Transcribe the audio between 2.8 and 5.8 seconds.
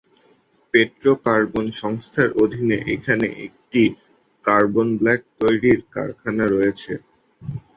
এখানে একটি কার্বন-ব্ল্যাক তৈরির